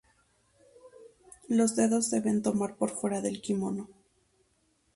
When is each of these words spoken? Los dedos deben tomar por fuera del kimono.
Los 1.47 1.75
dedos 1.75 2.09
deben 2.09 2.41
tomar 2.41 2.75
por 2.75 2.89
fuera 2.89 3.21
del 3.21 3.39
kimono. 3.39 3.87